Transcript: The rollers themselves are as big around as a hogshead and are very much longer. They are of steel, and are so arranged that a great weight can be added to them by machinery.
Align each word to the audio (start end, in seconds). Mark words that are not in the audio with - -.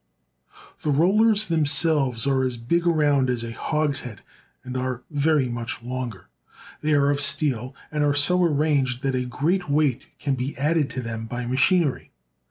The 0.81 0.89
rollers 0.89 1.47
themselves 1.47 2.25
are 2.25 2.41
as 2.41 2.57
big 2.57 2.87
around 2.87 3.29
as 3.29 3.43
a 3.43 3.51
hogshead 3.51 4.21
and 4.63 4.75
are 4.75 5.03
very 5.11 5.47
much 5.47 5.83
longer. 5.83 6.27
They 6.81 6.93
are 6.93 7.11
of 7.11 7.21
steel, 7.21 7.75
and 7.91 8.03
are 8.03 8.15
so 8.15 8.43
arranged 8.43 9.03
that 9.03 9.13
a 9.13 9.25
great 9.25 9.69
weight 9.69 10.07
can 10.17 10.33
be 10.33 10.57
added 10.57 10.89
to 10.89 11.01
them 11.01 11.27
by 11.27 11.45
machinery. 11.45 12.09